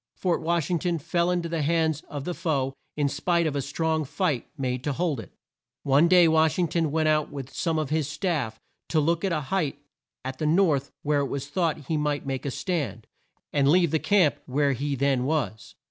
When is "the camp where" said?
13.91-14.71